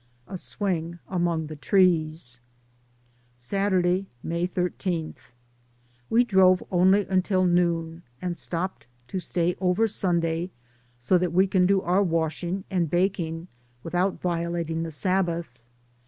A 0.27 0.35
SWING 0.35 0.97
AMONG 1.09 1.45
THE 1.45 1.55
TREES. 1.55 2.39
Saturday, 3.37 4.07
May 4.23 4.47
13. 4.47 5.13
We 6.09 6.23
drove 6.23 6.63
only 6.71 7.05
until 7.05 7.45
noon, 7.45 8.01
and 8.19 8.35
stopped 8.35 8.87
to 9.09 9.19
stay 9.19 9.55
over 9.61 9.87
Sunday, 9.87 10.49
so 10.97 11.19
that 11.19 11.33
we 11.33 11.45
can 11.45 11.67
do 11.67 11.83
our 11.83 12.01
washing 12.01 12.63
and 12.71 12.89
baking, 12.89 13.47
without 13.83 14.19
violating 14.19 14.81
the 14.81 14.89
Sabbath. 14.89 15.59